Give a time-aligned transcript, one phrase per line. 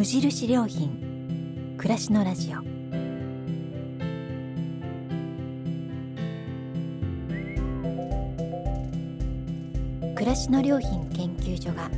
[0.00, 1.76] 無印良品。
[1.76, 2.62] 暮らしのラジオ。
[10.14, 11.90] 暮らしの良品研究所が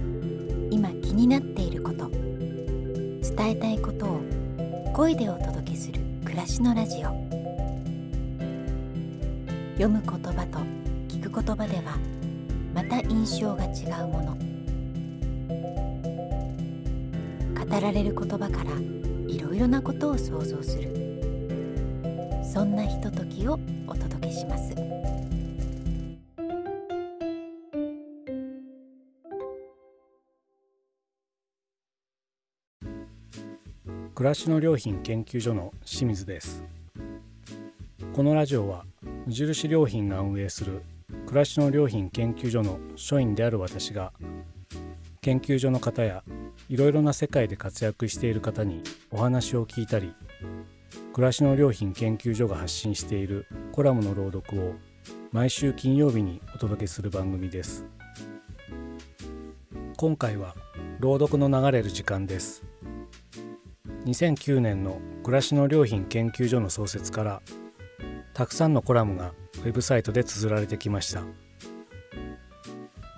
[0.72, 2.08] 今気になっていること。
[2.08, 4.20] 伝えたいことを
[4.92, 7.10] 声でお届けする暮らしのラジオ。
[9.74, 10.58] 読む言葉と
[11.06, 11.96] 聞く言葉では
[12.74, 14.51] また印象が違うもの。
[17.72, 18.70] 語られる言葉から
[19.26, 20.92] いろいろなことを想像する。
[22.44, 24.74] そんなひとときをお届けします。
[34.14, 36.62] 暮らしの良品研究所の清水です。
[38.12, 38.84] このラジオは
[39.24, 40.82] 無印良品が運営する
[41.24, 44.12] 暮らしの良品研究所の所員である私が
[45.22, 46.24] 研究所の方や
[46.68, 48.82] いろいろな世界で活躍している方に
[49.12, 50.14] お話を聞いたり
[51.12, 54.74] 暮らしの良品研究所が発信しているコラムの朗読を
[55.30, 57.86] 毎週金曜日にお届けする番組です。
[59.96, 60.56] 今回は
[60.98, 62.64] 朗読の流れる時間です。
[64.06, 67.42] 2009年の暮らしの良品研究所の創設から
[68.34, 71.22] たくさんのコラムがウェブサイトで綴られてきました。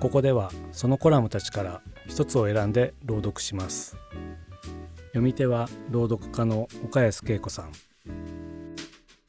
[0.00, 3.96] ここではそのコラムたちから一つを選んで朗読します。
[5.08, 7.72] 読み手は朗読家の岡安恵子さん。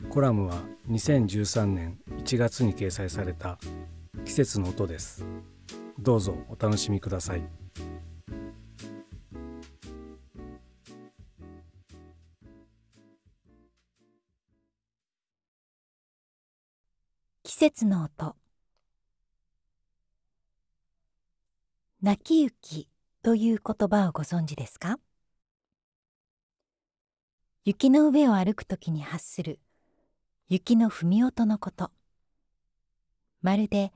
[0.10, 3.58] コラムは2013年1月に掲載された
[4.26, 5.26] 季節の音です。
[6.00, 7.44] どうぞお楽しみください。
[17.44, 18.36] 季節の音。
[22.06, 22.88] 泣き雪
[23.24, 25.00] という言葉をご存知ですか？
[27.64, 29.60] 雪の上を歩くときに発する
[30.48, 31.90] 雪の踏み音のこと。
[33.42, 33.92] まるで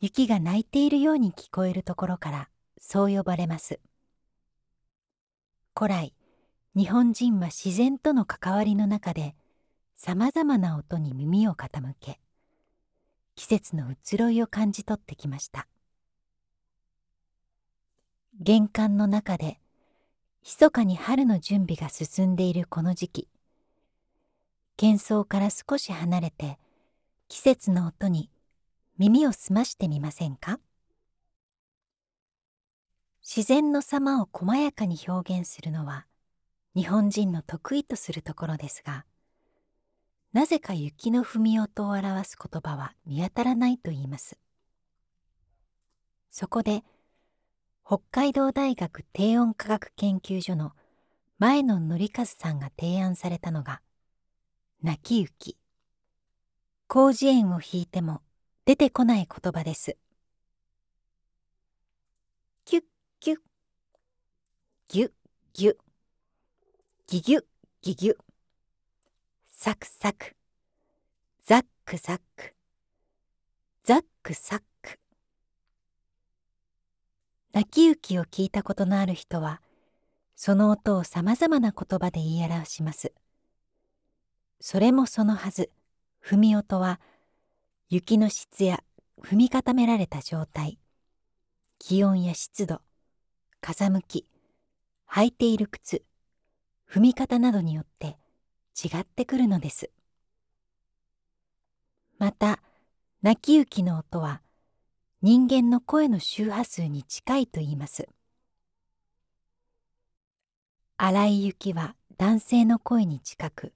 [0.00, 2.48] 雪が泣いているように聞こえるところから
[2.80, 3.78] そう呼ばれます。
[5.76, 6.14] 古来
[6.74, 9.36] 日本人は自然との関わりの中で
[9.94, 12.18] さまざまな音に耳を傾け
[13.36, 15.68] 季節の移ろいを感じ取ってきました。
[18.40, 19.58] 玄関の中で
[20.44, 23.28] 密かに春の準備が進んでいるこの時期。
[24.76, 26.56] 喧騒から少し離れて
[27.26, 28.30] 季節の音に
[28.96, 30.60] 耳を澄ましてみませんか？
[33.22, 36.06] 自然の様を細やかに表現するのは
[36.76, 39.04] 日本人の得意とするところですが
[40.32, 44.38] なぜか雪の踏み音を表す言葉は見当たらないと言います。
[46.30, 46.84] そこで
[47.90, 50.72] 北海道大学低温科学研究所の
[51.38, 53.80] 前野則和さんが提案されたのが
[54.82, 55.56] 泣き雪
[56.86, 58.20] 広辞苑を引いても
[58.66, 59.96] 出てこない言葉です。
[62.66, 62.84] キュッ
[63.20, 63.38] キュッ。
[64.88, 65.10] ギュッ
[65.54, 65.76] ギュッ。
[67.06, 67.44] ギギュッ
[67.80, 68.16] ギギュッ。
[69.50, 70.36] サクサク。
[71.42, 72.54] ザックザック。
[73.82, 74.67] ザックサック。
[77.58, 79.60] 泣き雪を聞いたことのある人は
[80.36, 83.12] その音をさまざまな言葉で言い表します。
[84.60, 85.72] それもそのはず
[86.24, 87.00] 踏み音は
[87.88, 88.84] 雪の質や
[89.20, 90.78] 踏み固められた状態
[91.80, 92.80] 気温や湿度
[93.60, 94.30] 風向き
[95.10, 96.04] 履いている靴
[96.88, 98.18] 踏み方などによって
[98.80, 99.90] 違ってくるのです。
[102.20, 102.60] また
[103.20, 104.42] 泣き雪の音は
[105.20, 108.08] 人間の声の周波数に近いと言います。
[110.96, 113.72] 荒い雪は男性の声に近く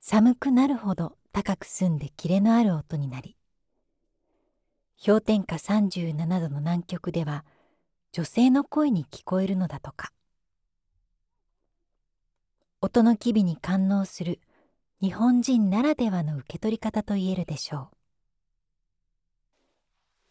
[0.00, 3.36] 寒くなるほど高く澄んでキレのある音になり
[5.04, 7.44] 氷点下37度の南極では
[8.12, 10.12] 女性の声に聞こえるのだとか。
[12.80, 14.40] 音の機微に感応する
[15.00, 18.03] 日本人ならではの受け取り方と言えるでしょう。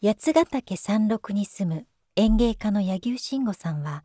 [0.06, 4.04] 八ヶ岳山麓に住む園芸家の柳生慎吾さんは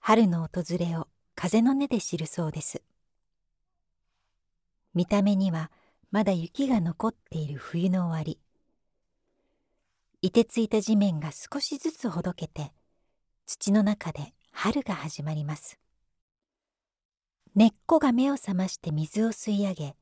[0.00, 2.82] 春の訪れを風の音で知るそうです。
[4.94, 5.70] 見た目には
[6.10, 8.40] まだ雪が残っている冬の終わり。
[10.22, 12.72] 凍てついた地面が少しずつほどけて
[13.46, 15.78] 土の中で春が始まります。
[17.54, 19.94] 根っこが目を覚まして水を吸い上げ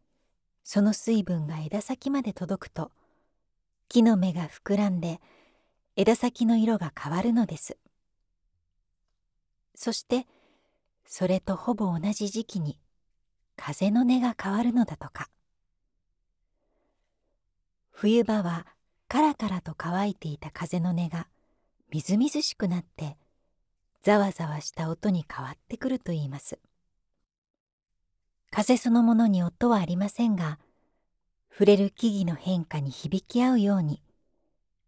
[0.64, 2.90] その水分が枝先まで届くと
[3.90, 5.20] 木の芽が膨らんで
[5.96, 7.76] 枝先の色が変わるのです。
[9.74, 10.28] そして
[11.04, 12.78] それとほぼ同じ時期に
[13.56, 15.28] 風の音が変わるのだとか。
[17.90, 18.64] 冬場は
[19.08, 21.26] カラカラと乾いていた風の音が
[21.92, 23.16] みずみずしくなって
[24.02, 26.60] ざわざわした音に変わってくると言います。
[28.52, 30.60] 風そのものに音はありませんが
[31.50, 34.02] 触れる木々の変化に響き合うように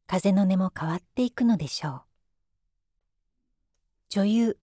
[0.07, 2.03] 風の音も変わっていくのでしょう。
[4.09, 4.59] 女優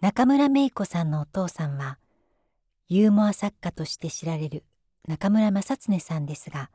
[0.00, 1.98] 中村芽衣子さんのお父さんは
[2.88, 4.64] ユーモア作家として知られる
[5.06, 6.70] 中村正恒さんですが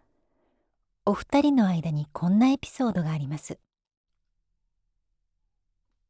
[1.06, 3.60] お二人の間にこんなエピソードがあります。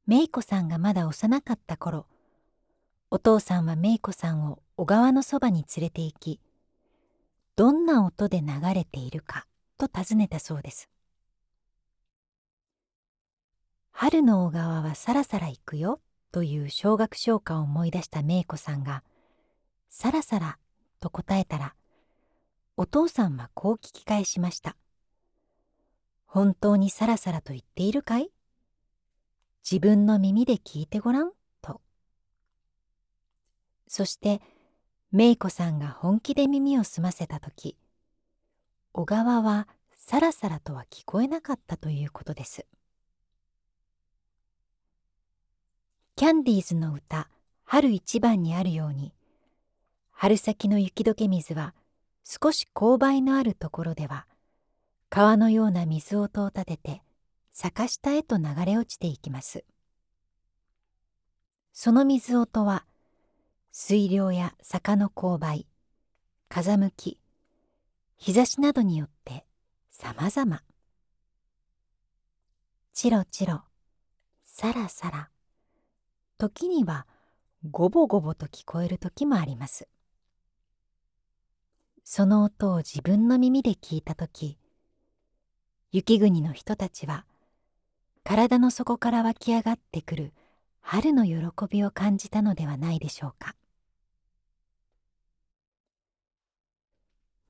[0.05, 2.05] 芽衣子さんがまだ幼かった頃
[3.09, 6.39] お父さんは芽衣子さんを小川のそばに連れて行き
[7.55, 9.45] どんな音で流れているか
[9.77, 10.89] と尋ねたそうです。
[13.91, 16.01] 春の小川はさらさら行くよ
[16.31, 19.03] という小学唱歌を思い出した芽子さんが
[19.89, 20.57] さらさら
[20.99, 21.75] と答えたら
[22.75, 24.75] お父さんはこう聞き返しました。
[26.25, 28.31] 本当にさらさらと言っているかい？
[29.69, 31.81] 自分の耳で聞いてごらんと。
[33.87, 34.41] そして
[35.15, 37.77] 芽子さんが本気で耳を澄ませた時
[38.93, 42.65] 小川はさらさらとは聞こえなかったということです。
[46.15, 47.29] キャンディーズの歌
[47.63, 49.13] 「春一番」にあるように
[50.09, 51.75] 春先の雪解け水は
[52.23, 54.25] 少し勾配のあるところでは
[55.11, 57.03] 川のような水音を立てて
[57.51, 59.63] 坂下へと流れ落ちていきます。
[61.71, 62.87] その水音は
[63.75, 65.65] 水量や坂の勾配
[66.47, 67.19] 風向き
[68.17, 69.47] 日差しなどによって
[69.89, 70.61] さまざま
[72.93, 73.63] チロチロ
[74.45, 75.29] サラサラ。
[76.37, 77.07] 時には
[77.71, 79.87] ゴボゴボと聞こえる時もあります。
[82.03, 84.59] その音を自分の耳で聞いた時
[85.91, 87.25] 雪国の人たちは
[88.23, 90.33] 体の底から湧き上がってくる
[90.79, 93.55] 春の喜びを感じたのではないでしょうか。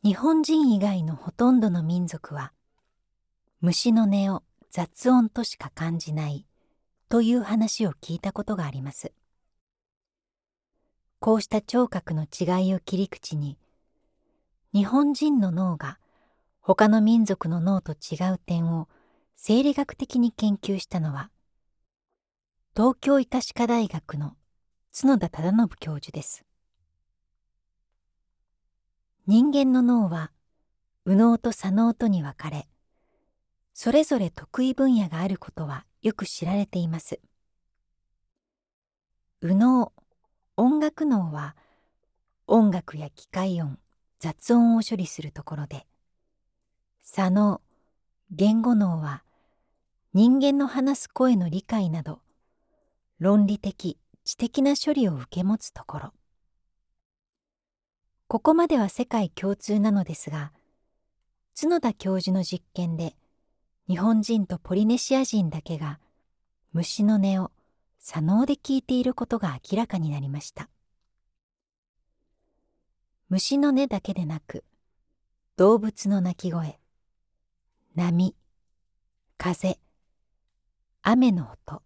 [0.06, 2.52] 日本人以外のほとんどの民族は
[3.62, 6.46] 虫の音を雑音としか感じない
[7.08, 9.14] という話を聞いたことがあります。
[11.22, 13.58] こうした聴覚の違いを切り口に
[14.74, 16.00] 日本人の脳が
[16.60, 18.90] 他の民族の脳と違う点を
[19.38, 21.30] 生理学的に研究したのは
[22.76, 24.36] 東京医科歯科大学の
[24.94, 26.44] 角田忠信教授です。
[29.25, 30.31] 人間の脳は
[31.06, 32.68] 右脳と左脳とに分かれ
[33.74, 37.22] それぞれ得意分野があることはよく知られています。
[39.42, 39.94] 右脳
[40.58, 41.56] 音楽脳は
[42.48, 43.80] 音楽や機械音
[44.20, 45.86] 雑音を処理するところで
[47.02, 47.62] 左脳
[48.30, 49.24] 言語脳は
[50.14, 52.19] 人間の話す声の理解など
[53.19, 56.14] 論理的知的な処理を受け持つところ。
[58.28, 60.52] ここまでは世界共通なのですが
[61.60, 63.16] 角田教授の実験で
[63.88, 66.00] 日本人とポリネシア人だけが
[66.72, 67.52] 虫の音を
[68.00, 70.68] 左脳で聞いていることが明らかになりました。
[73.30, 74.64] 虫の音だけでなく
[75.56, 76.80] 動物の鳴き声
[77.95, 78.36] 波
[79.38, 79.80] 風
[81.02, 81.81] 雨の音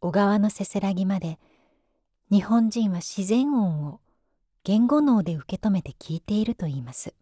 [0.00, 1.38] 小川のせせらぎまで
[2.30, 4.00] 日本人は自然音を
[4.66, 7.14] 言語脳で受け止めて聞いているといいます。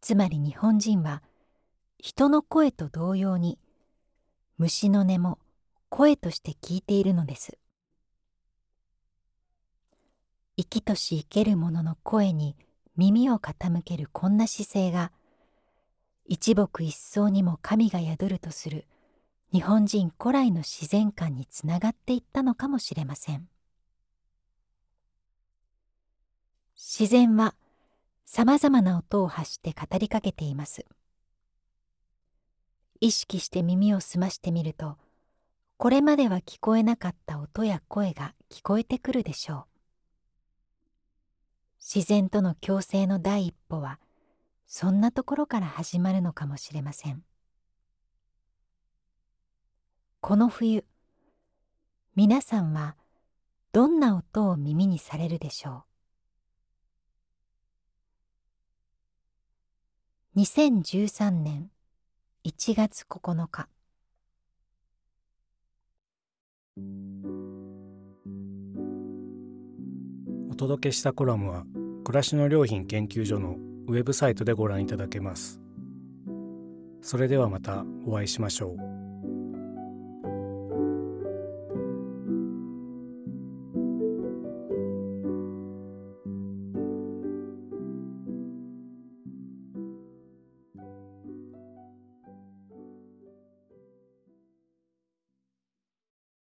[0.00, 1.22] つまり日本人は
[1.96, 3.56] 人の声と同様に
[4.58, 5.38] 虫の音も
[5.88, 7.56] 声として聞いているのです。
[10.56, 12.56] 生きとし生ける者の声に
[12.96, 15.12] 耳を傾けるこんな姿勢が
[16.26, 18.86] 一木一草にも神が宿るとする
[19.52, 23.46] 日本人古来の自然観につながっていったのかもしれません。
[26.82, 27.54] 自然は
[28.24, 30.86] さまざまな音を発して語りかけています。
[33.00, 34.96] 意識して耳を澄ましてみると
[35.76, 39.64] これまでは聞こえなかった音や声が聞こえてくるでしょう。
[41.94, 44.00] 自然との共生の第一歩は
[44.66, 47.22] そんなところから始まるのかもしれません。
[50.22, 50.86] この冬
[52.16, 52.96] 皆さんは
[53.72, 55.89] どんな音を耳にされるでしょう？
[60.40, 61.68] 2013年
[62.46, 63.68] 1月9日
[70.50, 71.64] お届けしたコラムは
[72.04, 73.56] 暮らしの良品研究所の
[73.88, 75.60] ウェブサイトでご覧いただけます。
[77.02, 78.99] それではまたお会いしましょう。